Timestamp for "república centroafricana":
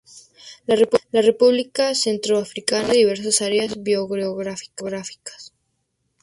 1.21-2.81